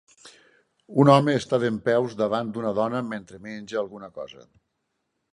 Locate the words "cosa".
4.17-4.47